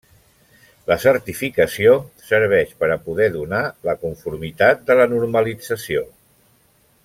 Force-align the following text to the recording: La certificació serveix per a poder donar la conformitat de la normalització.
La 0.91 0.95
certificació 1.03 1.93
serveix 2.29 2.73
per 2.79 2.89
a 2.95 2.97
poder 3.09 3.29
donar 3.37 3.61
la 3.91 3.95
conformitat 4.07 4.83
de 4.89 4.97
la 5.01 5.07
normalització. 5.15 6.07